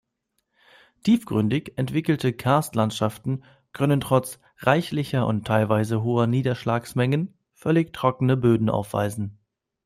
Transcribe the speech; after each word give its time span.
Tiefgründig 1.03 1.77
entwickelte 1.77 2.33
Karstlandschaften 2.33 3.43
können 3.71 4.01
trotz 4.01 4.39
reichlicher 4.57 5.27
und 5.27 5.45
teilweise 5.45 6.01
hoher 6.01 6.25
Niederschlagsmengen 6.25 7.37
völlig 7.53 7.93
trockene 7.93 8.35
Böden 8.35 8.71
aufweisen. 8.71 9.37